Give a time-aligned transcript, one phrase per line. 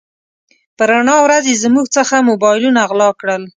[0.77, 3.43] په رڼا ورځ يې زموږ څخه موبایلونه غلا کړل.